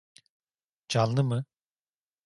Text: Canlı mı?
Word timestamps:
Canlı 0.87 1.23
mı? 1.23 1.45